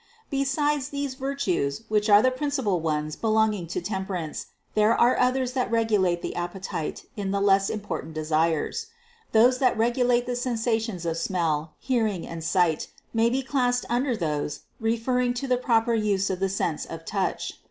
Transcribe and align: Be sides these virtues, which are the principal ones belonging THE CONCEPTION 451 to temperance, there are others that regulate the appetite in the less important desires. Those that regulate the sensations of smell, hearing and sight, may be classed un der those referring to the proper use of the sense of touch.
Be 0.31 0.43
sides 0.43 0.89
these 0.89 1.13
virtues, 1.13 1.83
which 1.87 2.09
are 2.09 2.23
the 2.23 2.31
principal 2.31 2.79
ones 2.79 3.15
belonging 3.15 3.67
THE 3.67 3.73
CONCEPTION 3.73 4.05
451 4.07 4.33
to 4.33 4.33
temperance, 4.33 4.45
there 4.73 4.99
are 4.99 5.19
others 5.19 5.51
that 5.53 5.69
regulate 5.69 6.23
the 6.23 6.35
appetite 6.35 7.05
in 7.15 7.29
the 7.29 7.39
less 7.39 7.69
important 7.69 8.15
desires. 8.15 8.87
Those 9.31 9.59
that 9.59 9.77
regulate 9.77 10.25
the 10.25 10.35
sensations 10.35 11.05
of 11.05 11.17
smell, 11.17 11.73
hearing 11.77 12.25
and 12.25 12.43
sight, 12.43 12.87
may 13.13 13.29
be 13.29 13.43
classed 13.43 13.85
un 13.91 14.01
der 14.05 14.15
those 14.15 14.61
referring 14.79 15.35
to 15.35 15.45
the 15.47 15.57
proper 15.57 15.93
use 15.93 16.31
of 16.31 16.39
the 16.39 16.49
sense 16.49 16.83
of 16.87 17.05
touch. 17.05 17.59